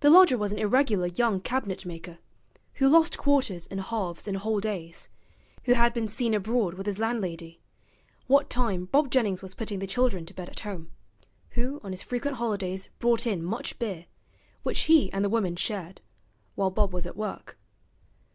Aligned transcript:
The 0.00 0.08
lodger 0.08 0.38
was 0.38 0.52
an 0.52 0.58
irregular 0.58 1.08
young 1.08 1.38
cabinet 1.38 1.84
maker, 1.84 2.18
who 2.76 2.88
lost 2.88 3.18
quarters 3.18 3.66
and 3.66 3.78
halves 3.78 4.26
and 4.26 4.38
whole 4.38 4.58
days; 4.58 5.10
who 5.64 5.74
had 5.74 5.92
been 5.92 6.08
seen 6.08 6.32
abroad 6.32 6.72
with 6.72 6.86
his 6.86 6.98
landlady, 6.98 7.60
what 8.26 8.48
time 8.48 8.86
Bob 8.86 9.10
Jennings 9.10 9.42
was 9.42 9.54
putting 9.54 9.78
the 9.78 9.86
children 9.86 10.24
to 10.24 10.32
bed 10.32 10.48
at 10.48 10.60
home; 10.60 10.92
who 11.50 11.78
on 11.84 11.90
his 11.92 12.02
frequent 12.02 12.36
holidays 12.38 12.88
brought 13.00 13.26
in 13.26 13.44
much 13.44 13.78
beer, 13.78 14.06
which 14.62 14.84
he 14.88 15.12
and 15.12 15.22
the 15.22 15.28
woman 15.28 15.56
shared, 15.56 16.00
while 16.54 16.70
Bob 16.70 16.94
was 16.94 17.04
at 17.04 17.14
work. 17.14 17.58